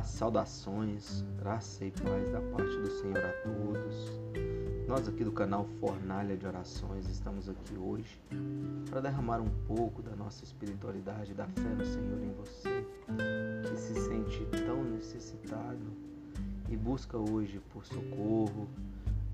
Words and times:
Saudações, 0.00 1.22
graça 1.38 1.84
e 1.84 1.90
paz 1.90 2.30
da 2.30 2.40
parte 2.40 2.76
do 2.78 2.90
Senhor 2.90 3.18
a 3.18 3.32
todos. 3.42 4.20
Nós 4.88 5.06
aqui 5.06 5.22
do 5.22 5.30
canal 5.30 5.66
Fornalha 5.78 6.36
de 6.36 6.46
Orações 6.46 7.06
estamos 7.08 7.48
aqui 7.48 7.76
hoje 7.76 8.18
para 8.88 9.02
derramar 9.02 9.40
um 9.40 9.50
pouco 9.66 10.00
da 10.02 10.16
nossa 10.16 10.44
espiritualidade, 10.44 11.34
da 11.34 11.46
fé 11.46 11.68
no 11.68 11.84
Senhor 11.84 12.22
em 12.22 12.32
você, 12.32 12.86
que 13.68 13.76
se 13.76 13.94
sente 13.94 14.46
tão 14.64 14.82
necessitado 14.82 15.84
e 16.70 16.76
busca 16.76 17.18
hoje 17.18 17.60
por 17.72 17.84
socorro, 17.84 18.68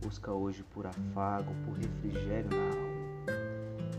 busca 0.03 0.33
hoje 0.33 0.65
por 0.75 0.87
afago, 0.87 1.55
por 1.65 1.75
refrigério 1.79 2.51
na 2.51 2.65
alma. 2.65 2.99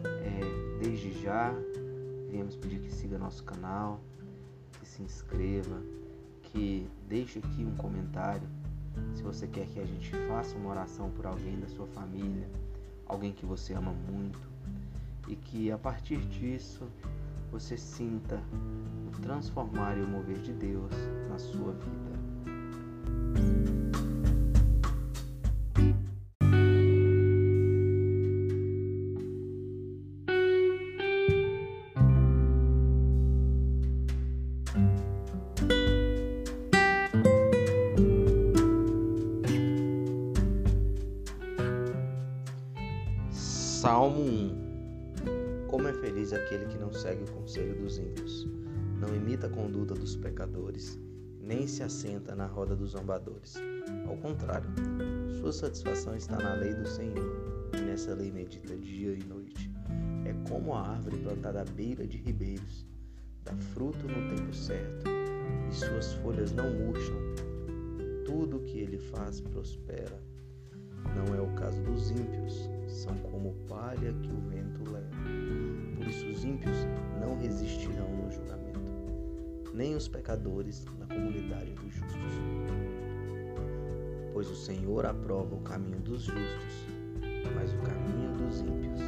É, 0.03 0.83
desde 0.83 1.21
já, 1.21 1.53
viemos 2.29 2.55
pedir 2.57 2.79
que 2.81 2.91
siga 2.91 3.17
nosso 3.17 3.43
canal, 3.45 4.01
que 4.79 4.85
se 4.85 5.01
inscreva, 5.01 5.81
que 6.51 6.89
deixe 7.07 7.39
aqui 7.39 7.63
um 7.63 7.75
comentário 7.75 8.47
se 9.15 9.23
você 9.23 9.47
quer 9.47 9.65
que 9.67 9.79
a 9.79 9.85
gente 9.85 10.11
faça 10.27 10.55
uma 10.57 10.71
oração 10.71 11.09
por 11.11 11.25
alguém 11.25 11.59
da 11.59 11.67
sua 11.67 11.87
família, 11.87 12.47
alguém 13.05 13.31
que 13.31 13.45
você 13.45 13.73
ama 13.73 13.91
muito, 13.91 14.39
e 15.27 15.35
que 15.35 15.71
a 15.71 15.77
partir 15.77 16.17
disso 16.25 16.87
você 17.51 17.77
sinta 17.77 18.41
o 19.07 19.21
transformar 19.21 19.97
e 19.97 20.01
o 20.01 20.07
mover 20.07 20.39
de 20.39 20.53
Deus 20.53 20.91
na 21.29 21.37
sua 21.37 21.73
vida. 21.73 22.08
Feliz 46.29 46.33
aquele 46.33 46.65
que 46.65 46.77
não 46.77 46.91
segue 46.91 47.23
o 47.23 47.33
conselho 47.33 47.75
dos 47.75 47.97
ímpios, 47.97 48.47
não 48.99 49.13
imita 49.15 49.47
a 49.47 49.49
conduta 49.49 49.93
dos 49.93 50.15
pecadores, 50.15 50.99
nem 51.41 51.67
se 51.67 51.81
assenta 51.81 52.35
na 52.35 52.45
roda 52.45 52.75
dos 52.75 52.91
zombadores. 52.91 53.55
Ao 54.07 54.15
contrário, 54.17 54.69
sua 55.39 55.51
satisfação 55.51 56.15
está 56.15 56.37
na 56.37 56.53
lei 56.53 56.73
do 56.73 56.87
Senhor, 56.87 57.71
e 57.75 57.81
nessa 57.81 58.13
lei 58.13 58.31
medita 58.31 58.75
dia 58.77 59.13
e 59.13 59.23
noite. 59.23 59.71
É 60.25 60.49
como 60.49 60.73
a 60.73 60.89
árvore 60.89 61.17
plantada 61.17 61.61
à 61.61 61.65
beira 61.65 62.05
de 62.05 62.17
ribeiros, 62.17 62.85
dá 63.43 63.55
fruto 63.73 64.07
no 64.07 64.35
tempo 64.35 64.53
certo, 64.53 65.09
e 65.69 65.73
suas 65.73 66.13
folhas 66.15 66.51
não 66.51 66.71
murcham. 66.71 67.17
Tudo 68.25 68.57
o 68.57 68.63
que 68.63 68.77
ele 68.79 68.99
faz 68.99 69.41
prospera. 69.41 70.21
Não 71.15 71.33
é 71.33 71.41
o 71.41 71.51
caso 71.55 71.81
dos 71.83 72.11
ímpios, 72.11 72.69
são 72.87 73.15
como 73.31 73.55
palha 73.67 74.13
que 74.21 74.29
o 74.29 74.41
vento 74.49 74.83
leva. 74.91 75.08
Por 75.99 76.07
isso 76.07 76.25
os 76.27 76.45
ímpios 76.45 76.77
não 77.19 77.37
resistirão 77.37 78.07
no 78.15 78.31
julgamento, 78.31 78.79
nem 79.73 79.95
os 79.95 80.07
pecadores 80.07 80.85
na 80.97 81.05
comunidade 81.05 81.73
dos 81.73 81.93
justos. 81.93 82.33
Pois 84.31 84.49
o 84.49 84.55
Senhor 84.55 85.05
aprova 85.05 85.53
o 85.53 85.59
caminho 85.59 85.99
dos 85.99 86.21
justos, 86.21 86.85
mas 87.53 87.73
o 87.73 87.77
caminho 87.79 88.31
dos 88.37 88.61
ímpios 88.61 89.01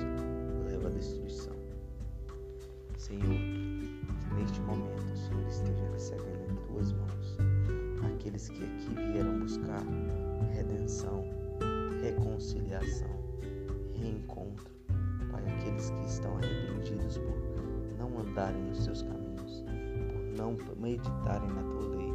andarem 18.51 18.63
nos 18.63 18.83
seus 18.83 19.01
caminhos, 19.03 19.63
por 20.11 20.37
não 20.37 20.57
meditarem 20.77 21.49
na 21.49 21.63
tua 21.63 21.95
lei, 21.95 22.11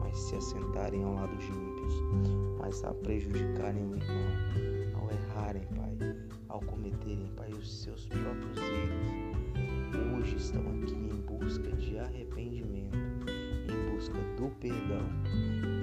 mas 0.00 0.18
se 0.18 0.36
assentarem 0.36 1.04
ao 1.04 1.14
lado 1.14 1.36
de 1.36 1.46
ímpios, 1.46 1.94
mas 2.58 2.82
a 2.84 2.94
prejudicarem 2.94 3.84
o 3.84 3.96
irmão, 3.96 5.00
ao 5.00 5.10
errarem, 5.10 5.66
Pai, 5.74 5.96
ao 6.48 6.60
cometerem, 6.60 7.30
Pai, 7.36 7.50
os 7.52 7.82
seus 7.82 8.06
próprios 8.06 8.58
erros. 8.58 10.18
Hoje 10.18 10.36
estão 10.36 10.60
aqui 10.62 10.94
em 10.94 11.20
busca 11.20 11.70
de 11.76 11.98
arrependimento, 11.98 12.96
em 12.96 13.94
busca 13.94 14.18
do 14.36 14.48
perdão. 14.60 15.06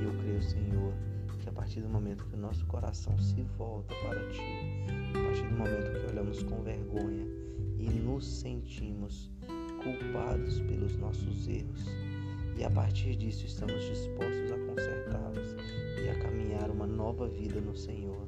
E 0.01 0.05
eu 0.05 0.13
creio, 0.19 0.41
Senhor, 0.41 0.93
que 1.39 1.49
a 1.49 1.51
partir 1.51 1.81
do 1.81 1.89
momento 1.89 2.25
que 2.25 2.35
o 2.35 2.39
nosso 2.39 2.65
coração 2.65 3.17
se 3.19 3.41
volta 3.57 3.93
para 4.03 4.27
Ti, 4.29 4.41
a 5.15 5.23
partir 5.25 5.47
do 5.47 5.57
momento 5.57 5.91
que 5.91 6.11
olhamos 6.11 6.41
com 6.43 6.61
vergonha 6.63 7.27
e 7.77 7.89
nos 7.99 8.25
sentimos 8.25 9.31
culpados 9.83 10.59
pelos 10.61 10.95
nossos 10.97 11.47
erros, 11.47 11.85
e 12.57 12.63
a 12.63 12.69
partir 12.69 13.15
disso 13.15 13.45
estamos 13.45 13.81
dispostos 13.83 14.51
a 14.51 14.57
consertá-los 14.67 15.55
e 16.03 16.09
a 16.09 16.19
caminhar 16.19 16.69
uma 16.69 16.85
nova 16.85 17.27
vida 17.27 17.59
no 17.59 17.75
Senhor, 17.75 18.27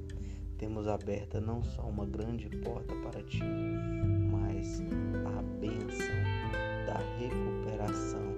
temos 0.58 0.88
aberta 0.88 1.42
não 1.42 1.62
só 1.62 1.84
uma 1.84 2.06
grande 2.06 2.48
porta 2.60 2.96
para 2.96 3.22
Ti, 3.24 3.44
mas 4.32 4.82
a 5.38 5.42
bênção 5.60 6.16
da 6.88 7.00
recuperação 7.20 8.34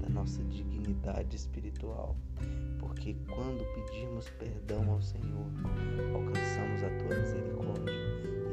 da 0.00 0.08
nossa 0.08 0.42
dignidade 0.44 1.36
espiritual. 1.36 2.16
Porque 2.78 3.14
quando 3.28 3.64
pedimos 3.74 4.28
perdão 4.30 4.90
ao 4.90 5.00
Senhor, 5.00 5.46
alcançamos 6.14 6.82
a 6.82 6.90
tua 6.98 7.16
misericórdia, 7.16 7.94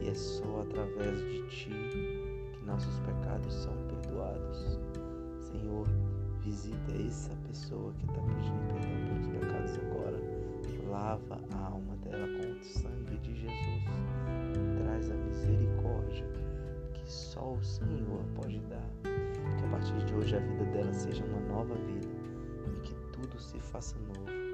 e 0.01 0.09
é 0.09 0.13
só 0.13 0.61
através 0.61 1.19
de 1.19 1.47
ti 1.47 1.69
que 2.53 2.65
nossos 2.65 2.99
pecados 2.99 3.53
são 3.53 3.73
perdoados. 4.25 4.79
Senhor, 5.39 5.87
visita 6.41 6.91
essa 7.07 7.35
pessoa 7.47 7.93
que 7.93 8.05
está 8.05 8.21
pedindo 8.21 8.73
perdão 8.73 9.07
pelos 9.07 9.27
pecados 9.27 9.79
agora, 9.79 10.19
lava 10.89 11.41
a 11.53 11.65
alma 11.65 11.95
dela 11.97 12.27
com 12.27 12.51
o 12.51 12.63
sangue 12.63 13.17
de 13.19 13.35
Jesus, 13.35 13.83
traz 14.77 15.11
a 15.11 15.15
misericórdia 15.15 16.25
que 16.93 17.11
só 17.11 17.53
o 17.53 17.63
Senhor 17.63 18.23
pode 18.35 18.59
dar. 18.61 18.89
Que 19.03 19.65
a 19.65 19.69
partir 19.69 20.05
de 20.05 20.13
hoje 20.13 20.35
a 20.35 20.39
vida 20.39 20.65
dela 20.65 20.93
seja 20.93 21.23
uma 21.25 21.39
nova 21.41 21.75
vida 21.75 22.07
e 22.67 22.79
que 22.81 22.95
tudo 23.13 23.39
se 23.39 23.59
faça 23.59 23.95
novo 23.99 24.45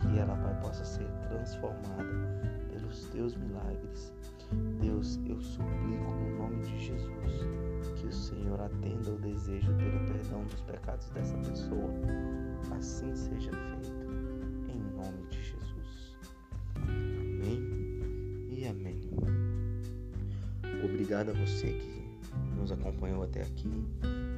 que 0.00 0.18
ela, 0.18 0.36
Pai, 0.36 0.60
possa 0.60 0.84
ser 0.84 1.08
transformada 1.28 2.64
pelos 2.70 3.06
teus 3.06 3.34
milagres. 3.36 4.12
Deus, 4.80 5.18
eu 5.26 5.40
suplico 5.40 6.10
no 6.10 6.38
nome 6.38 6.62
de 6.62 6.78
Jesus 6.78 7.14
que 7.96 8.06
o 8.06 8.12
Senhor 8.12 8.60
atenda 8.60 9.12
o 9.12 9.18
desejo 9.18 9.72
pelo 9.74 10.06
perdão 10.06 10.44
dos 10.44 10.60
pecados 10.62 11.08
dessa 11.10 11.36
pessoa. 11.38 11.90
Assim 12.76 13.14
seja 13.14 13.50
feito, 13.50 13.92
em 14.68 14.80
nome 14.96 15.26
de 15.28 15.42
Jesus. 15.42 16.16
Amém 16.76 17.60
e 18.48 18.66
amém. 18.66 19.00
Obrigado 20.84 21.30
a 21.30 21.32
você 21.32 21.72
que 21.72 22.04
nos 22.56 22.72
acompanhou 22.72 23.22
até 23.22 23.42
aqui, 23.42 23.86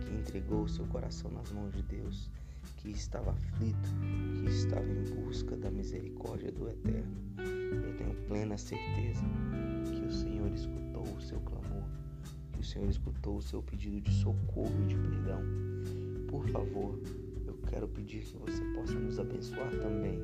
que 0.01 0.15
entregou 0.15 0.63
o 0.63 0.69
seu 0.69 0.87
coração 0.87 1.31
nas 1.31 1.51
mãos 1.51 1.73
de 1.73 1.83
Deus 1.83 2.31
que 2.77 2.91
estava 2.91 3.33
aflito, 3.33 3.89
que 4.35 4.49
estava 4.49 4.87
em 4.87 5.05
busca 5.15 5.57
da 5.57 5.71
misericórdia 5.71 6.53
do 6.53 6.69
Eterno. 6.69 7.56
Eu 7.73 7.97
tenho 7.97 8.15
plena 8.27 8.57
certeza 8.57 9.25
que 9.85 10.05
o 10.05 10.11
Senhor 10.11 10.53
escutou 10.53 11.03
o 11.03 11.21
seu 11.21 11.41
clamor, 11.41 11.85
que 12.53 12.61
o 12.61 12.65
Senhor 12.65 12.89
escutou 12.89 13.37
o 13.37 13.43
seu 13.43 13.63
pedido 13.63 14.01
de 14.01 14.13
socorro 14.13 14.75
e 14.83 14.87
de 14.87 14.97
perdão. 14.97 15.41
Por 16.29 16.49
favor, 16.49 16.99
eu 17.47 17.59
quero 17.69 17.89
pedir 17.89 18.25
que 18.25 18.37
você 18.37 18.63
possa 18.75 18.95
nos 18.95 19.19
abençoar 19.19 19.71
também, 19.71 20.21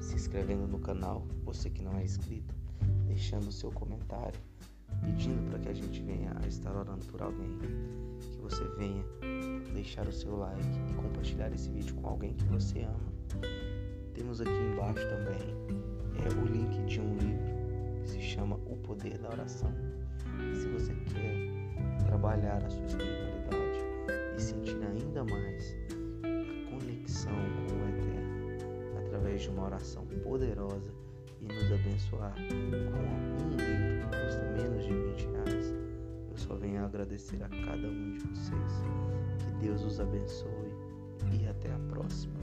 se 0.00 0.14
inscrevendo 0.14 0.66
no 0.66 0.78
canal, 0.78 1.26
você 1.44 1.70
que 1.70 1.82
não 1.82 1.96
é 1.98 2.04
inscrito, 2.04 2.54
deixando 3.06 3.48
o 3.48 3.52
seu 3.52 3.70
comentário, 3.70 4.38
pedindo 5.02 5.48
para 5.50 5.58
que 5.58 5.68
a 5.68 5.74
gente 5.74 6.02
venha 6.02 6.32
a 6.42 6.46
estar 6.46 6.74
orando 6.74 7.04
por 7.06 7.22
alguém, 7.22 7.58
que 8.20 8.38
você 8.38 8.64
venha 8.76 9.04
deixar 9.72 10.06
o 10.06 10.12
seu 10.12 10.36
like 10.36 10.62
e 10.90 10.94
compartilhar 10.94 11.52
esse 11.52 11.68
vídeo 11.70 11.94
com 11.96 12.08
alguém 12.08 12.34
que 12.34 12.44
você 12.44 12.82
ama. 12.82 13.12
Temos 14.14 14.40
aqui 14.40 14.50
embaixo 14.50 15.02
também 15.08 15.91
é, 16.18 16.40
o 16.40 16.46
link 16.46 16.84
de 16.86 17.00
um 17.00 17.16
livro 17.16 18.02
que 18.02 18.08
se 18.08 18.20
chama 18.20 18.56
O 18.66 18.76
Poder 18.76 19.18
da 19.18 19.28
Oração. 19.30 19.72
E 20.50 20.56
se 20.56 20.68
você 20.68 20.94
quer 21.12 22.06
trabalhar 22.06 22.62
a 22.64 22.70
sua 22.70 22.84
espiritualidade 22.86 23.78
e 24.36 24.40
sentir 24.40 24.76
ainda 24.82 25.24
mais 25.24 25.76
a 26.22 26.70
conexão 26.70 27.32
com 27.66 27.74
o 27.74 27.88
Eterno 27.88 29.06
através 29.06 29.42
de 29.42 29.50
uma 29.50 29.66
oração 29.66 30.06
poderosa 30.22 30.92
e 31.40 31.46
nos 31.46 31.72
abençoar 31.72 32.34
com 32.34 33.44
um 33.44 33.50
livro 33.50 34.10
que 34.10 34.16
custa 34.24 34.42
menos 34.56 34.84
de 34.84 34.92
20 34.92 35.26
reais, 35.32 35.74
eu 36.30 36.36
só 36.36 36.54
venho 36.54 36.84
agradecer 36.84 37.42
a 37.42 37.48
cada 37.48 37.88
um 37.88 38.12
de 38.12 38.26
vocês. 38.26 38.72
Deus 39.60 39.84
os 39.84 40.00
abençoe 40.00 40.72
e 41.32 41.46
até 41.46 41.72
a 41.72 41.78
próxima. 41.90 42.40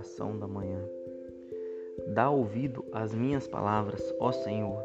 Oração 0.00 0.38
da 0.38 0.46
manhã. 0.46 0.82
Dá 2.14 2.30
ouvido 2.30 2.82
às 2.90 3.14
minhas 3.14 3.46
palavras, 3.46 4.02
ó 4.18 4.32
Senhor. 4.32 4.82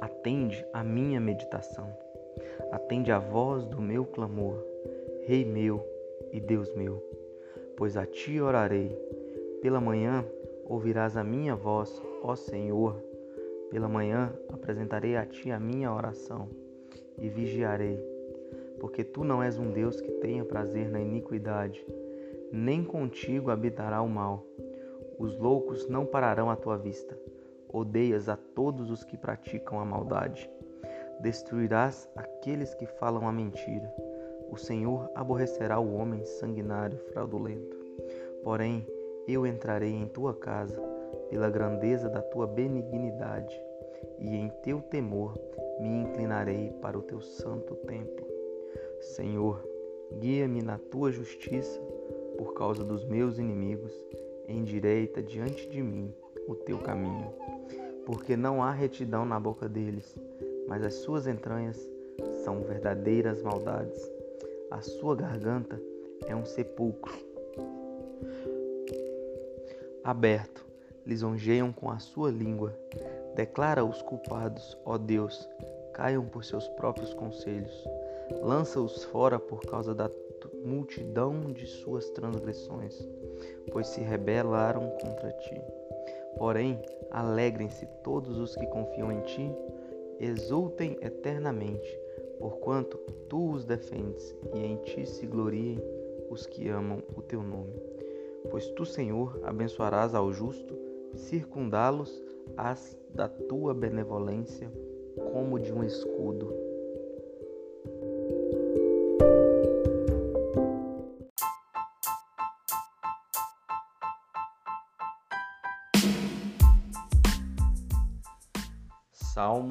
Atende 0.00 0.64
a 0.72 0.84
minha 0.84 1.20
meditação. 1.20 1.88
Atende 2.70 3.10
a 3.10 3.18
voz 3.18 3.66
do 3.66 3.80
meu 3.80 4.04
clamor, 4.04 4.64
Rei 5.26 5.44
meu 5.44 5.84
e 6.32 6.38
Deus 6.38 6.72
meu. 6.74 7.02
Pois 7.76 7.96
a 7.96 8.06
ti 8.06 8.40
orarei. 8.40 8.96
Pela 9.60 9.80
manhã 9.80 10.24
ouvirás 10.64 11.16
a 11.16 11.24
minha 11.24 11.56
voz, 11.56 12.00
ó 12.22 12.36
Senhor. 12.36 12.94
Pela 13.70 13.88
manhã 13.88 14.32
apresentarei 14.50 15.16
a 15.16 15.26
ti 15.26 15.50
a 15.50 15.58
minha 15.58 15.92
oração 15.92 16.48
e 17.18 17.28
vigiarei, 17.28 17.98
porque 18.78 19.02
tu 19.02 19.24
não 19.24 19.42
és 19.42 19.58
um 19.58 19.72
Deus 19.72 20.00
que 20.00 20.12
tenha 20.12 20.44
prazer 20.44 20.88
na 20.88 21.00
iniquidade 21.00 21.84
nem 22.52 22.84
contigo 22.84 23.50
habitará 23.50 24.00
o 24.02 24.08
mal. 24.08 24.44
Os 25.18 25.36
loucos 25.38 25.88
não 25.88 26.06
pararão 26.06 26.50
à 26.50 26.56
tua 26.56 26.76
vista. 26.76 27.18
Odeias 27.70 28.28
a 28.28 28.36
todos 28.36 28.90
os 28.90 29.04
que 29.04 29.16
praticam 29.16 29.80
a 29.80 29.84
maldade. 29.84 30.50
Destruirás 31.20 32.08
aqueles 32.16 32.74
que 32.74 32.86
falam 32.86 33.26
a 33.28 33.32
mentira. 33.32 33.92
O 34.50 34.56
Senhor 34.56 35.10
aborrecerá 35.14 35.78
o 35.78 35.94
homem 35.94 36.24
sanguinário 36.24 36.98
fraudulento. 37.12 37.76
Porém, 38.42 38.86
eu 39.26 39.46
entrarei 39.46 39.92
em 39.92 40.06
tua 40.06 40.32
casa 40.34 40.80
pela 41.28 41.50
grandeza 41.50 42.08
da 42.08 42.22
tua 42.22 42.46
benignidade, 42.46 43.54
e 44.18 44.34
em 44.36 44.48
teu 44.62 44.80
temor 44.80 45.34
me 45.80 45.88
inclinarei 45.88 46.72
para 46.80 46.98
o 46.98 47.02
teu 47.02 47.20
santo 47.20 47.74
templo. 47.86 48.26
Senhor, 49.00 49.62
guia-me 50.18 50.62
na 50.62 50.78
tua 50.78 51.12
justiça 51.12 51.80
por 52.38 52.54
causa 52.54 52.84
dos 52.84 53.04
meus 53.04 53.36
inimigos, 53.38 53.92
endireita 54.48 55.20
diante 55.20 55.68
de 55.68 55.82
mim 55.82 56.14
o 56.46 56.54
teu 56.54 56.78
caminho. 56.78 57.30
Porque 58.06 58.36
não 58.36 58.62
há 58.62 58.70
retidão 58.70 59.26
na 59.26 59.38
boca 59.38 59.68
deles, 59.68 60.16
mas 60.68 60.82
as 60.84 60.94
suas 60.94 61.26
entranhas 61.26 61.76
são 62.44 62.62
verdadeiras 62.62 63.42
maldades. 63.42 64.00
A 64.70 64.80
sua 64.80 65.16
garganta 65.16 65.78
é 66.26 66.34
um 66.34 66.44
sepulcro 66.44 67.12
aberto, 70.02 70.64
lisonjeiam 71.04 71.72
com 71.72 71.90
a 71.90 71.98
sua 71.98 72.30
língua. 72.30 72.72
Declara 73.34 73.84
os 73.84 74.00
culpados, 74.00 74.76
ó 74.84 74.96
Deus, 74.96 75.46
caiam 75.92 76.24
por 76.24 76.44
seus 76.44 76.66
próprios 76.68 77.12
conselhos. 77.12 77.84
Lança-os 78.42 79.04
fora 79.04 79.38
por 79.38 79.60
causa 79.60 79.94
da 79.94 80.08
multidão 80.64 81.52
de 81.52 81.66
suas 81.66 82.10
transgressões, 82.10 83.08
pois 83.72 83.88
se 83.88 84.00
rebelaram 84.00 84.90
contra 85.00 85.32
ti. 85.32 85.60
Porém, 86.36 86.80
alegrem-se 87.10 87.86
todos 88.04 88.38
os 88.38 88.54
que 88.54 88.66
confiam 88.66 89.10
em 89.10 89.20
ti, 89.22 89.50
exultem 90.20 90.96
eternamente, 91.00 91.98
porquanto 92.38 92.98
tu 93.28 93.52
os 93.52 93.64
defendes, 93.64 94.36
e 94.54 94.58
em 94.58 94.76
ti 94.78 95.06
se 95.06 95.26
gloriem 95.26 95.78
os 96.30 96.46
que 96.46 96.68
amam 96.68 97.02
o 97.16 97.22
teu 97.22 97.42
nome. 97.42 97.74
Pois 98.50 98.68
tu, 98.68 98.84
Senhor, 98.84 99.40
abençoarás 99.42 100.14
ao 100.14 100.32
justo, 100.32 100.78
circundá-los 101.14 102.22
as 102.56 102.96
da 103.10 103.28
tua 103.28 103.74
benevolência 103.74 104.70
como 105.32 105.58
de 105.58 105.72
um 105.72 105.82
escudo. 105.82 106.67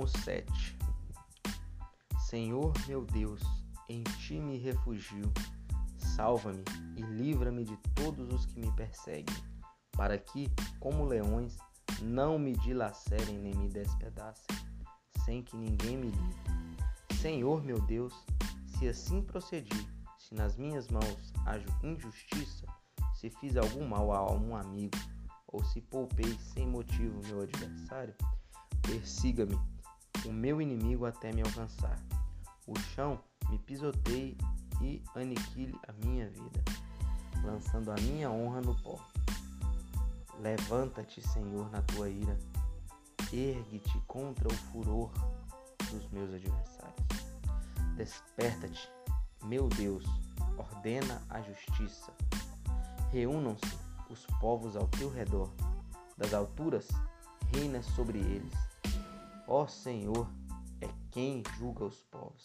Salmo 0.07 0.23
7 0.23 0.77
Senhor 2.29 2.73
meu 2.87 3.05
Deus, 3.05 3.41
em 3.89 4.03
ti 4.03 4.39
me 4.39 4.57
refugio. 4.57 5.31
Salva-me 5.97 6.63
e 6.95 7.01
livra-me 7.01 7.63
de 7.63 7.77
todos 7.95 8.33
os 8.33 8.45
que 8.45 8.59
me 8.59 8.71
perseguem, 8.73 9.35
para 9.91 10.17
que, 10.17 10.49
como 10.79 11.05
leões, 11.05 11.57
não 12.01 12.39
me 12.39 12.53
dilacerem 12.53 13.37
nem 13.37 13.53
me 13.55 13.69
despedacem, 13.69 14.45
sem 15.23 15.43
que 15.43 15.55
ninguém 15.55 15.97
me 15.97 16.09
livre. 16.09 16.41
Senhor 17.21 17.63
meu 17.63 17.79
Deus, 17.81 18.13
se 18.65 18.87
assim 18.87 19.21
procedi, 19.21 19.87
se 20.17 20.33
nas 20.33 20.55
minhas 20.57 20.87
mãos 20.89 21.33
hajo 21.45 21.67
injustiça, 21.83 22.65
se 23.13 23.29
fiz 23.29 23.55
algum 23.57 23.87
mal 23.87 24.11
a 24.11 24.17
algum 24.17 24.55
amigo, 24.55 24.97
ou 25.47 25.63
se 25.63 25.81
poupei 25.81 26.37
sem 26.53 26.67
motivo 26.67 27.21
meu 27.27 27.41
adversário, 27.41 28.13
Persiga-me, 28.87 29.59
o 30.27 30.33
meu 30.33 30.61
inimigo 30.61 31.05
até 31.05 31.31
me 31.31 31.41
alcançar. 31.41 31.97
O 32.67 32.77
chão 32.79 33.19
me 33.49 33.57
pisoteie 33.59 34.37
e 34.81 35.01
aniquile 35.15 35.79
a 35.87 35.93
minha 36.05 36.29
vida, 36.29 36.63
lançando 37.43 37.91
a 37.91 37.95
minha 37.95 38.29
honra 38.29 38.61
no 38.61 38.75
pó. 38.75 38.99
Levanta-te, 40.39 41.21
Senhor, 41.21 41.69
na 41.71 41.81
tua 41.81 42.09
ira. 42.09 42.37
Ergue-te 43.31 43.99
contra 44.07 44.47
o 44.47 44.53
furor 44.53 45.11
dos 45.89 46.09
meus 46.11 46.33
adversários. 46.33 47.07
Desperta-te, 47.95 48.89
meu 49.45 49.67
Deus, 49.69 50.05
ordena 50.57 51.21
a 51.29 51.41
justiça. 51.41 52.13
Reúnam-se 53.11 53.77
os 54.09 54.25
povos 54.39 54.75
ao 54.75 54.87
teu 54.87 55.09
redor. 55.09 55.49
Das 56.17 56.33
alturas, 56.33 56.87
reina 57.53 57.81
sobre 57.81 58.19
eles 58.19 58.66
Ó 59.49 59.65
Senhor, 59.65 60.29
é 60.81 60.89
quem 61.09 61.41
julga 61.57 61.85
os 61.85 62.03
povos. 62.03 62.43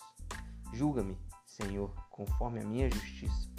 Julga-me, 0.72 1.18
Senhor, 1.44 1.92
conforme 2.08 2.60
a 2.60 2.64
minha 2.64 2.88
justiça, 2.88 3.50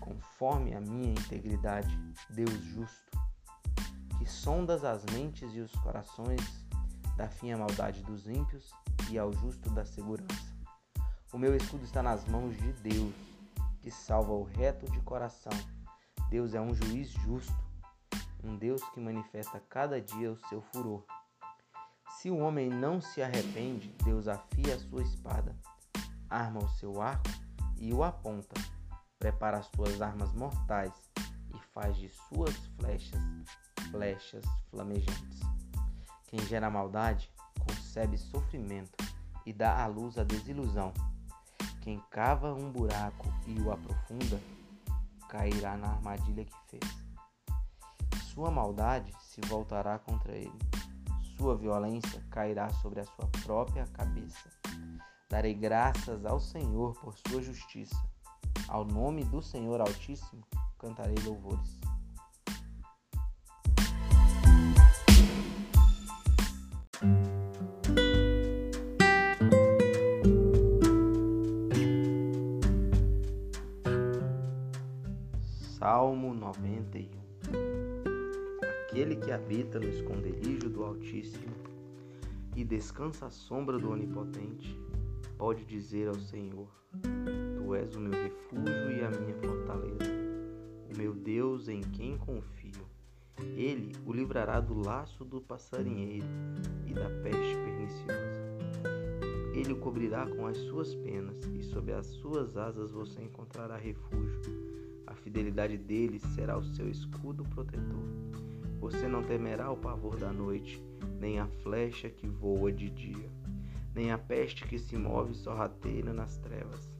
conforme 0.00 0.74
a 0.74 0.80
minha 0.80 1.12
integridade, 1.12 1.96
Deus 2.28 2.50
justo, 2.64 3.20
que 4.18 4.26
sondas 4.26 4.84
as 4.84 5.04
mentes 5.12 5.54
e 5.54 5.60
os 5.60 5.70
corações, 5.76 6.40
da 7.16 7.28
fim 7.28 7.52
a 7.52 7.56
maldade 7.56 8.02
dos 8.02 8.26
ímpios 8.26 8.72
e 9.10 9.16
ao 9.16 9.32
justo 9.32 9.70
da 9.70 9.84
segurança. 9.84 10.52
O 11.32 11.38
meu 11.38 11.56
escudo 11.56 11.84
está 11.84 12.02
nas 12.02 12.26
mãos 12.26 12.56
de 12.56 12.72
Deus, 12.72 13.14
que 13.80 13.92
salva 13.92 14.32
o 14.32 14.42
reto 14.42 14.90
de 14.90 15.00
coração. 15.02 15.52
Deus 16.28 16.52
é 16.52 16.60
um 16.60 16.74
juiz 16.74 17.10
justo, 17.10 17.54
um 18.42 18.56
Deus 18.56 18.82
que 18.90 18.98
manifesta 18.98 19.60
cada 19.68 20.00
dia 20.00 20.32
o 20.32 20.48
seu 20.48 20.60
furor 20.60 21.06
se 22.16 22.30
o 22.30 22.38
homem 22.38 22.70
não 22.70 23.00
se 23.00 23.22
arrepende, 23.22 23.94
Deus 24.02 24.26
afia 24.26 24.74
a 24.74 24.78
sua 24.78 25.02
espada, 25.02 25.54
arma 26.30 26.64
o 26.64 26.68
seu 26.70 27.00
arco 27.00 27.28
e 27.78 27.92
o 27.92 28.02
aponta, 28.02 28.54
prepara 29.18 29.58
as 29.58 29.66
suas 29.66 30.00
armas 30.00 30.32
mortais 30.32 30.92
e 31.54 31.58
faz 31.74 31.96
de 31.96 32.08
suas 32.08 32.56
flechas 32.78 33.20
flechas 33.90 34.44
flamejantes. 34.70 35.40
Quem 36.26 36.40
gera 36.46 36.70
maldade 36.70 37.30
concebe 37.60 38.16
sofrimento 38.16 38.96
e 39.44 39.52
dá 39.52 39.82
à 39.82 39.86
luz 39.86 40.18
a 40.18 40.24
desilusão. 40.24 40.92
Quem 41.82 42.02
cava 42.10 42.52
um 42.52 42.72
buraco 42.72 43.28
e 43.46 43.60
o 43.60 43.70
aprofunda, 43.70 44.40
cairá 45.28 45.76
na 45.76 45.88
armadilha 45.88 46.44
que 46.44 46.56
fez. 46.66 47.06
Sua 48.24 48.50
maldade 48.50 49.12
se 49.20 49.40
voltará 49.42 49.98
contra 49.98 50.34
ele 50.34 50.58
sua 51.36 51.56
violência 51.56 52.24
cairá 52.30 52.70
sobre 52.70 53.00
a 53.00 53.04
sua 53.04 53.26
própria 53.44 53.86
cabeça. 53.88 54.48
Darei 55.28 55.54
graças 55.54 56.24
ao 56.24 56.40
Senhor 56.40 56.94
por 57.00 57.14
sua 57.28 57.42
justiça. 57.42 57.96
Ao 58.68 58.84
nome 58.84 59.24
do 59.24 59.42
Senhor 59.42 59.80
Altíssimo 59.80 60.42
cantarei 60.78 61.16
louvores. 61.24 61.78
Salmo 75.78 76.34
91 76.34 77.25
Aquele 78.96 79.16
que 79.16 79.30
habita 79.30 79.78
no 79.78 79.90
esconderijo 79.90 80.70
do 80.70 80.82
Altíssimo 80.82 81.52
e 82.56 82.64
descansa 82.64 83.26
à 83.26 83.30
sombra 83.30 83.78
do 83.78 83.90
Onipotente, 83.90 84.74
pode 85.36 85.66
dizer 85.66 86.08
ao 86.08 86.14
Senhor: 86.14 86.66
Tu 87.58 87.74
és 87.74 87.94
o 87.94 88.00
meu 88.00 88.12
refúgio 88.12 88.90
e 88.90 89.04
a 89.04 89.10
minha 89.10 89.34
fortaleza, 89.34 90.10
o 90.90 90.96
meu 90.96 91.12
Deus 91.12 91.68
em 91.68 91.82
quem 91.82 92.16
confio. 92.16 92.86
Ele 93.54 93.92
o 94.06 94.14
livrará 94.14 94.60
do 94.60 94.72
laço 94.72 95.26
do 95.26 95.42
passarinheiro 95.42 96.24
e 96.86 96.94
da 96.94 97.10
peste 97.22 97.54
perniciosa. 97.54 98.48
Ele 99.52 99.74
o 99.74 99.76
cobrirá 99.76 100.26
com 100.26 100.46
as 100.46 100.56
suas 100.56 100.94
penas 100.94 101.44
e 101.54 101.62
sob 101.64 101.92
as 101.92 102.06
suas 102.06 102.56
asas 102.56 102.92
você 102.92 103.22
encontrará 103.22 103.76
refúgio. 103.76 104.40
A 105.06 105.14
fidelidade 105.14 105.76
dele 105.76 106.18
será 106.34 106.56
o 106.56 106.64
seu 106.64 106.88
escudo 106.88 107.44
protetor. 107.44 108.26
Você 108.80 109.08
não 109.08 109.22
temerá 109.22 109.70
o 109.70 109.76
pavor 109.76 110.16
da 110.16 110.32
noite, 110.32 110.82
nem 111.18 111.38
a 111.38 111.46
flecha 111.46 112.08
que 112.08 112.26
voa 112.26 112.70
de 112.70 112.90
dia, 112.90 113.30
nem 113.94 114.12
a 114.12 114.18
peste 114.18 114.64
que 114.64 114.78
se 114.78 114.96
move 114.96 115.34
sorrateira 115.34 116.12
nas 116.12 116.36
trevas, 116.36 116.90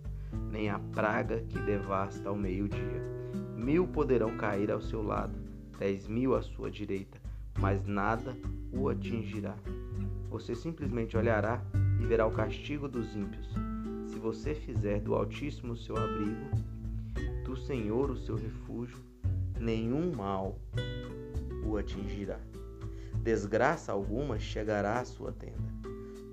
nem 0.50 0.70
a 0.70 0.78
praga 0.78 1.40
que 1.42 1.58
devasta 1.60 2.28
ao 2.28 2.36
meio-dia. 2.36 3.02
Mil 3.54 3.86
poderão 3.86 4.36
cair 4.36 4.70
ao 4.70 4.80
seu 4.80 5.02
lado, 5.02 5.38
dez 5.78 6.08
mil 6.08 6.34
à 6.34 6.42
sua 6.42 6.70
direita, 6.70 7.20
mas 7.58 7.86
nada 7.86 8.36
o 8.72 8.88
atingirá. 8.88 9.56
Você 10.30 10.54
simplesmente 10.54 11.16
olhará 11.16 11.62
e 12.00 12.06
verá 12.06 12.26
o 12.26 12.32
castigo 12.32 12.88
dos 12.88 13.14
ímpios. 13.14 13.48
Se 14.08 14.18
você 14.18 14.54
fizer 14.54 15.00
do 15.00 15.14
Altíssimo 15.14 15.74
o 15.74 15.76
seu 15.76 15.96
abrigo, 15.96 16.50
do 17.44 17.56
Senhor 17.56 18.10
o 18.10 18.16
seu 18.16 18.34
refúgio, 18.34 18.98
nenhum 19.60 20.14
mal 20.14 20.58
o 21.66 21.76
atingirá. 21.76 22.38
Desgraça 23.22 23.92
alguma 23.92 24.38
chegará 24.38 25.00
à 25.00 25.04
sua 25.04 25.32
tenda, 25.32 25.72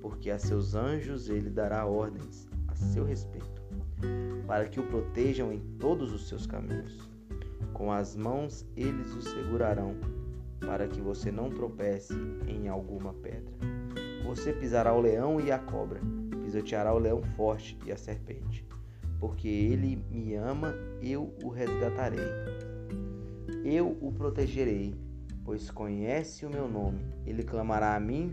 porque 0.01 0.29
a 0.29 0.37
seus 0.37 0.75
anjos 0.75 1.29
ele 1.29 1.49
dará 1.49 1.85
ordens 1.85 2.47
a 2.67 2.75
seu 2.75 3.03
respeito, 3.03 3.61
para 4.45 4.65
que 4.65 4.79
o 4.79 4.85
protejam 4.85 5.51
em 5.51 5.59
todos 5.79 6.13
os 6.13 6.27
seus 6.27 6.45
caminhos. 6.45 7.09
Com 7.73 7.91
as 7.91 8.15
mãos 8.15 8.65
eles 8.77 9.13
o 9.15 9.21
segurarão, 9.21 9.95
para 10.59 10.87
que 10.87 11.01
você 11.01 11.31
não 11.31 11.49
tropece 11.49 12.13
em 12.47 12.67
alguma 12.67 13.13
pedra. 13.13 13.53
Você 14.25 14.53
pisará 14.53 14.93
o 14.93 15.01
leão 15.01 15.41
e 15.41 15.51
a 15.51 15.59
cobra, 15.59 15.99
pisoteará 16.43 16.93
o 16.93 16.99
leão 16.99 17.23
forte 17.35 17.77
e 17.85 17.91
a 17.91 17.97
serpente. 17.97 18.65
Porque 19.19 19.47
ele 19.47 19.95
me 20.11 20.35
ama, 20.35 20.75
eu 21.01 21.33
o 21.43 21.49
resgatarei. 21.49 22.19
Eu 23.65 23.97
o 24.01 24.11
protegerei, 24.11 24.93
pois 25.43 25.69
conhece 25.69 26.45
o 26.45 26.49
meu 26.49 26.67
nome. 26.67 27.05
Ele 27.25 27.43
clamará 27.43 27.95
a 27.95 27.99
mim 27.99 28.31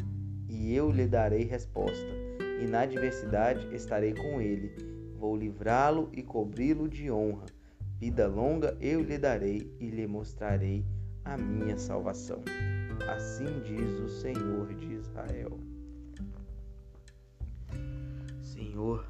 e 0.49 0.75
eu 0.75 0.91
lhe 0.91 1.07
darei 1.07 1.45
resposta. 1.45 2.09
E 2.61 2.67
na 2.67 2.81
adversidade 2.81 3.75
estarei 3.75 4.15
com 4.15 4.41
ele. 4.41 4.73
Vou 5.17 5.37
livrá-lo 5.37 6.09
e 6.13 6.23
cobri-lo 6.23 6.89
de 6.89 7.11
honra. 7.11 7.47
Vida 7.99 8.27
longa 8.27 8.77
eu 8.81 9.03
lhe 9.03 9.19
darei 9.19 9.75
e 9.79 9.91
lhe 9.91 10.07
mostrarei 10.07 10.85
a 11.25 11.37
minha 11.37 11.77
salvação. 11.79 12.43
Assim 13.09 13.61
diz 13.63 13.91
o 14.01 14.09
Senhor 14.09 14.75
de 14.75 14.95
Israel. 14.95 15.59
Senhor, 18.41 19.07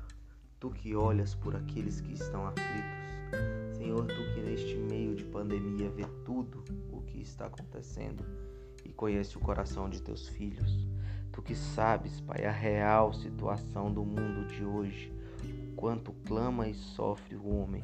tu 0.58 0.70
que 0.70 0.94
olhas 0.94 1.34
por 1.34 1.54
aqueles 1.54 2.00
que 2.00 2.12
estão 2.12 2.46
aflitos, 2.46 3.69
Senhor, 3.80 4.04
tu 4.04 4.34
que 4.34 4.42
neste 4.42 4.76
meio 4.76 5.16
de 5.16 5.24
pandemia 5.24 5.88
vê 5.88 6.04
tudo 6.22 6.62
o 6.92 7.00
que 7.00 7.22
está 7.22 7.46
acontecendo 7.46 8.22
e 8.84 8.92
conhece 8.92 9.38
o 9.38 9.40
coração 9.40 9.88
de 9.88 10.02
teus 10.02 10.28
filhos, 10.28 10.86
tu 11.32 11.40
que 11.40 11.54
sabes, 11.54 12.20
Pai, 12.20 12.44
a 12.44 12.52
real 12.52 13.14
situação 13.14 13.90
do 13.90 14.04
mundo 14.04 14.46
de 14.48 14.62
hoje, 14.62 15.10
o 15.72 15.76
quanto 15.76 16.12
clama 16.26 16.68
e 16.68 16.74
sofre 16.74 17.36
o 17.36 17.48
homem. 17.48 17.82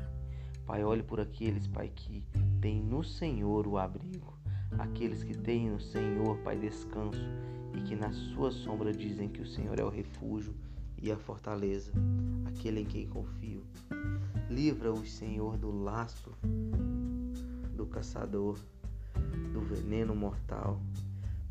Pai, 0.66 0.84
olhe 0.84 1.02
por 1.02 1.18
aqueles, 1.18 1.66
Pai, 1.66 1.90
que 1.94 2.22
têm 2.60 2.82
no 2.82 3.02
Senhor 3.02 3.66
o 3.66 3.78
abrigo, 3.78 4.38
aqueles 4.78 5.24
que 5.24 5.34
têm 5.34 5.70
no 5.70 5.80
Senhor, 5.80 6.36
Pai, 6.40 6.58
descanso 6.58 7.26
e 7.74 7.80
que 7.80 7.96
na 7.96 8.12
sua 8.12 8.50
sombra 8.50 8.92
dizem 8.92 9.30
que 9.30 9.40
o 9.40 9.46
Senhor 9.46 9.80
é 9.80 9.82
o 9.82 9.88
refúgio 9.88 10.54
e 11.00 11.10
a 11.10 11.16
fortaleza, 11.16 11.92
aquele 12.46 12.80
em 12.80 12.86
quem 12.86 13.08
confio. 13.08 13.62
Livra-os, 14.50 15.12
Senhor, 15.12 15.56
do 15.56 15.70
laço 15.70 16.32
do 17.74 17.86
caçador, 17.86 18.58
do 19.52 19.60
veneno 19.60 20.14
mortal. 20.14 20.80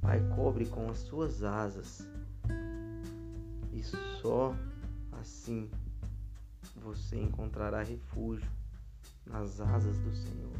Pai, 0.01 0.19
cobre 0.35 0.65
com 0.65 0.89
as 0.89 0.97
suas 0.97 1.43
asas. 1.43 2.07
E 3.71 3.83
só 4.21 4.55
assim 5.11 5.69
você 6.75 7.19
encontrará 7.19 7.83
refúgio 7.83 8.49
nas 9.25 9.59
asas 9.59 9.97
do 9.99 10.13
Senhor. 10.13 10.53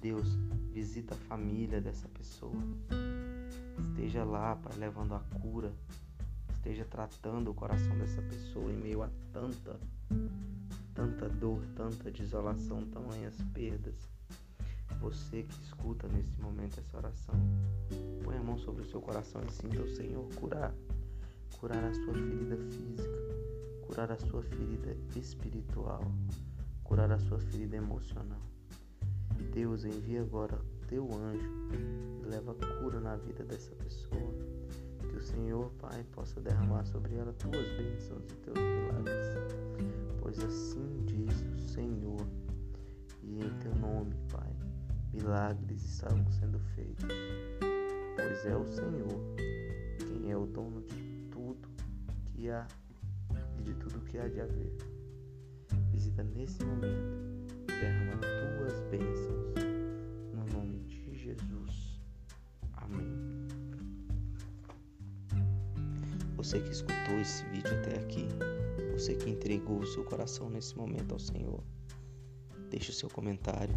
Deus, 0.00 0.36
visita 0.72 1.14
a 1.14 1.18
família 1.28 1.80
dessa 1.80 2.08
pessoa. 2.08 2.56
Esteja 3.78 4.24
lá, 4.24 4.56
Pai, 4.56 4.72
levando 4.76 5.14
a 5.14 5.20
cura, 5.40 5.72
esteja 6.62 6.84
tratando 6.84 7.50
o 7.50 7.54
coração 7.54 7.98
dessa 7.98 8.22
pessoa 8.22 8.70
em 8.70 8.76
meio 8.76 9.02
a 9.02 9.10
tanta, 9.32 9.80
tanta 10.94 11.28
dor, 11.28 11.60
tanta 11.74 12.08
desolação, 12.08 12.86
tamanhas 12.86 13.34
perdas. 13.52 13.96
Você 15.00 15.42
que 15.42 15.60
escuta 15.64 16.06
nesse 16.06 16.40
momento 16.40 16.78
essa 16.78 16.96
oração, 16.96 17.34
põe 18.22 18.36
a 18.36 18.42
mão 18.44 18.56
sobre 18.58 18.82
o 18.82 18.88
seu 18.88 19.00
coração 19.00 19.42
e 19.44 19.50
sinta 19.50 19.82
o 19.82 19.88
Senhor 19.88 20.24
curar, 20.36 20.72
curar 21.58 21.82
a 21.82 21.92
sua 21.92 22.14
ferida 22.14 22.56
física, 22.56 23.18
curar 23.84 24.12
a 24.12 24.18
sua 24.18 24.44
ferida 24.44 24.96
espiritual, 25.16 26.04
curar 26.84 27.10
a 27.10 27.18
sua 27.18 27.40
ferida 27.40 27.76
emocional. 27.76 28.40
Deus 29.52 29.84
envia 29.84 30.20
agora 30.20 30.60
teu 30.86 31.08
anjo 31.12 31.50
e 32.22 32.28
leva 32.28 32.54
cura 32.54 33.00
na 33.00 33.16
vida 33.16 33.42
dessa 33.42 33.74
pessoa 33.74 34.41
Senhor, 35.62 35.70
Pai, 35.78 36.04
possa 36.12 36.40
derramar 36.40 36.84
sobre 36.84 37.14
ela 37.14 37.32
tuas 37.34 37.68
bênçãos 37.76 38.24
e 38.24 38.34
teus 38.36 38.58
milagres. 38.58 39.26
Pois 40.20 40.38
assim 40.42 41.04
diz 41.06 41.40
o 41.40 41.58
Senhor, 41.68 42.26
e 43.22 43.44
em 43.44 43.58
teu 43.60 43.72
nome, 43.76 44.12
Pai, 44.32 44.52
milagres 45.12 45.84
estavam 45.84 46.28
sendo 46.32 46.58
feitos. 46.74 47.06
Pois 48.16 48.46
é 48.46 48.56
o 48.56 48.66
Senhor 48.66 49.36
quem 49.98 50.32
é 50.32 50.36
o 50.36 50.46
dono 50.46 50.82
de 50.82 51.28
tudo 51.30 51.68
que 52.24 52.50
há 52.50 52.66
e 53.58 53.62
de 53.62 53.74
tudo 53.74 54.00
que 54.00 54.18
há 54.18 54.26
de 54.26 54.40
haver. 54.40 54.76
Visita 55.92 56.24
nesse 56.24 56.64
momento, 56.64 57.46
derrama 57.66 58.20
tuas 58.20 58.80
bênçãos 58.90 59.71
Você 66.42 66.58
que 66.58 66.72
escutou 66.72 67.20
esse 67.20 67.44
vídeo 67.44 67.72
até 67.72 67.94
aqui, 68.00 68.26
você 68.90 69.14
que 69.14 69.30
entregou 69.30 69.78
o 69.78 69.86
seu 69.86 70.02
coração 70.04 70.50
nesse 70.50 70.76
momento 70.76 71.12
ao 71.12 71.18
Senhor, 71.20 71.62
deixe 72.68 72.90
o 72.90 72.92
seu 72.92 73.08
comentário, 73.08 73.72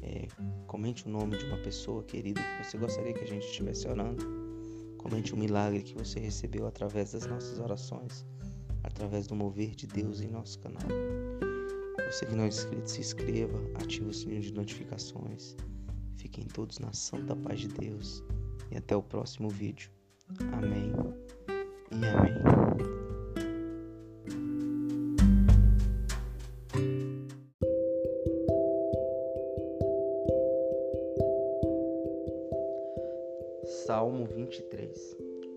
é, 0.00 0.28
comente 0.68 1.08
o 1.08 1.10
nome 1.10 1.36
de 1.36 1.44
uma 1.44 1.58
pessoa 1.58 2.04
querida 2.04 2.40
que 2.40 2.64
você 2.64 2.78
gostaria 2.78 3.12
que 3.12 3.24
a 3.24 3.26
gente 3.26 3.44
estivesse 3.46 3.88
orando, 3.88 4.24
comente 4.96 5.34
um 5.34 5.38
milagre 5.38 5.82
que 5.82 5.92
você 5.92 6.20
recebeu 6.20 6.68
através 6.68 7.10
das 7.14 7.26
nossas 7.26 7.58
orações, 7.58 8.24
através 8.84 9.26
do 9.26 9.34
mover 9.34 9.74
de 9.74 9.88
Deus 9.88 10.20
em 10.20 10.28
nosso 10.28 10.60
canal. 10.60 10.86
Você 12.06 12.24
que 12.26 12.36
não 12.36 12.44
é 12.44 12.48
inscrito, 12.48 12.88
se 12.88 13.00
inscreva, 13.00 13.58
ative 13.74 14.06
o 14.06 14.14
sininho 14.14 14.40
de 14.40 14.52
notificações. 14.52 15.56
Fiquem 16.14 16.46
todos 16.46 16.78
na 16.78 16.92
santa 16.92 17.34
paz 17.34 17.58
de 17.58 17.66
Deus 17.66 18.22
e 18.70 18.76
até 18.76 18.94
o 18.94 19.02
próximo 19.02 19.48
vídeo. 19.48 19.90
Amém 20.52 20.81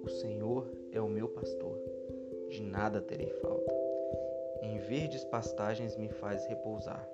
O 0.06 0.10
Senhor 0.10 0.68
é 0.92 1.02
o 1.02 1.10
meu 1.10 1.28
pastor, 1.28 1.76
de 2.48 2.62
nada 2.62 3.02
terei 3.02 3.32
falta. 3.42 3.74
Em 4.62 4.78
verdes 4.78 5.24
pastagens 5.26 5.98
me 5.98 6.10
faz 6.10 6.46
repousar 6.46 7.10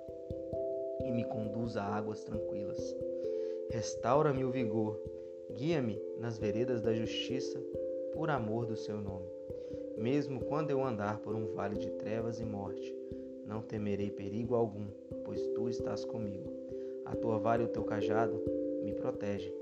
e 1.02 1.10
me 1.10 1.24
conduz 1.24 1.78
a 1.78 1.84
águas 1.84 2.22
tranquilas. 2.22 2.94
Restaura-me 3.70 4.44
o 4.44 4.50
vigor, 4.50 5.00
guia-me 5.54 5.98
nas 6.18 6.36
veredas 6.36 6.82
da 6.82 6.92
justiça 6.92 7.58
por 8.12 8.28
amor 8.28 8.66
do 8.66 8.76
seu 8.76 9.00
nome. 9.00 9.30
Mesmo 9.96 10.44
quando 10.44 10.70
eu 10.70 10.84
andar 10.84 11.18
por 11.20 11.34
um 11.34 11.46
vale 11.54 11.78
de 11.78 11.90
trevas 11.92 12.40
e 12.40 12.44
morte, 12.44 12.94
não 13.46 13.62
temerei 13.62 14.10
perigo 14.10 14.54
algum, 14.54 14.86
pois 15.24 15.40
tu 15.54 15.66
estás 15.70 16.04
comigo. 16.04 16.52
A 17.06 17.16
tua 17.16 17.38
vara 17.38 17.62
e 17.62 17.64
o 17.64 17.68
teu 17.70 17.84
cajado 17.84 18.38
me 18.82 18.92
protegem. 18.92 19.61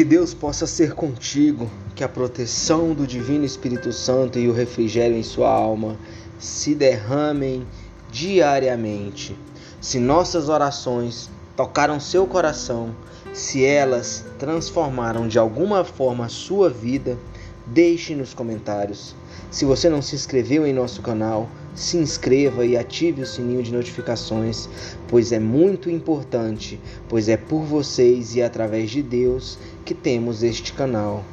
Que 0.00 0.04
Deus 0.04 0.32
possa 0.32 0.66
ser 0.66 0.94
contigo, 0.94 1.70
que 1.94 2.02
a 2.02 2.08
proteção 2.08 2.94
do 2.94 3.06
Divino 3.06 3.44
Espírito 3.44 3.92
Santo 3.92 4.38
e 4.38 4.48
o 4.48 4.52
refrigério 4.54 5.14
em 5.14 5.22
sua 5.22 5.50
alma 5.50 5.98
se 6.38 6.74
derramem 6.74 7.66
diariamente. 8.10 9.36
Se 9.78 9.98
nossas 9.98 10.48
orações 10.48 11.28
tocaram 11.54 12.00
seu 12.00 12.26
coração, 12.26 12.96
se 13.34 13.62
elas 13.62 14.24
transformaram 14.38 15.28
de 15.28 15.38
alguma 15.38 15.84
forma 15.84 16.24
a 16.24 16.30
sua 16.30 16.70
vida, 16.70 17.18
deixe 17.66 18.14
nos 18.14 18.32
comentários. 18.32 19.14
Se 19.50 19.66
você 19.66 19.90
não 19.90 20.00
se 20.00 20.16
inscreveu 20.16 20.66
em 20.66 20.72
nosso 20.72 21.02
canal, 21.02 21.46
se 21.74 21.96
inscreva 21.96 22.64
e 22.64 22.76
ative 22.76 23.22
o 23.22 23.26
sininho 23.26 23.62
de 23.62 23.72
notificações, 23.72 24.68
pois 25.08 25.32
é 25.32 25.38
muito 25.38 25.90
importante, 25.90 26.80
pois 27.08 27.28
é 27.28 27.36
por 27.36 27.62
vocês 27.62 28.34
e 28.34 28.42
através 28.42 28.90
de 28.90 29.02
Deus 29.02 29.58
que 29.84 29.94
temos 29.94 30.42
este 30.42 30.72
canal. 30.72 31.24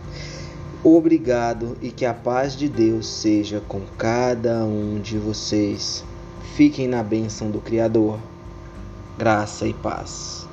Obrigado 0.83 1.75
e 1.81 1.91
que 1.91 2.05
a 2.05 2.13
paz 2.13 2.55
de 2.55 2.69
Deus 2.69 3.07
seja 3.07 3.61
com 3.67 3.81
cada 3.97 4.63
um 4.63 4.99
de 5.01 5.17
vocês. 5.17 6.03
Fiquem 6.55 6.87
na 6.87 7.03
bênção 7.03 7.51
do 7.51 7.59
Criador. 7.59 8.19
Graça 9.17 9.67
e 9.67 9.73
paz. 9.73 10.46